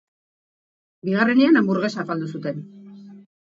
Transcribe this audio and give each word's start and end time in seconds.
Bigarrenean 1.09 1.61
hanburgesa 1.63 2.01
afaldu 2.07 2.33
zuten. 2.35 2.67